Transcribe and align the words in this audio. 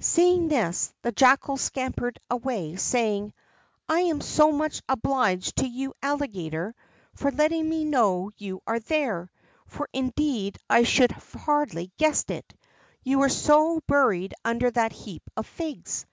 Seeing 0.00 0.48
this, 0.48 0.90
the 1.02 1.12
Jackal 1.12 1.58
scampered 1.58 2.18
away, 2.30 2.76
saying: 2.76 3.34
"I 3.90 4.00
am 4.00 4.22
so 4.22 4.50
much 4.50 4.80
obliged 4.88 5.56
to 5.56 5.66
you, 5.66 5.92
Alligator, 6.00 6.74
for 7.12 7.30
letting 7.30 7.68
me 7.68 7.84
know 7.84 8.30
you 8.38 8.62
are 8.66 8.80
there, 8.80 9.30
for 9.66 9.90
indeed 9.92 10.56
I 10.70 10.84
should 10.84 11.12
hardly 11.12 11.88
have 11.92 11.96
guessed 11.98 12.30
it. 12.30 12.54
You 13.02 13.18
were 13.18 13.28
so 13.28 13.82
buried 13.86 14.32
under 14.46 14.70
that 14.70 14.92
heap 14.94 15.24
of 15.36 15.46
figs." 15.46 16.06